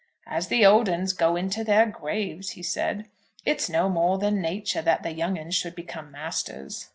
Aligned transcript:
"As 0.25 0.47
the 0.47 0.65
old 0.65 0.89
'uns 0.89 1.13
go 1.13 1.35
into 1.35 1.63
their 1.63 1.85
graves," 1.85 2.53
he 2.53 2.63
said, 2.63 3.05
"it's 3.45 3.69
no 3.69 3.87
more 3.87 4.17
than 4.17 4.41
nature 4.41 4.81
that 4.81 5.03
the 5.03 5.11
young 5.13 5.37
'uns 5.37 5.53
should 5.53 5.75
become 5.75 6.09
masters." 6.11 6.89